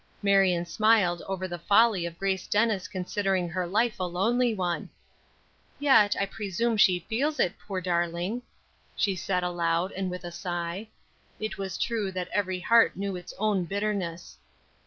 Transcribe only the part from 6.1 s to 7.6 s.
I presume she feels it,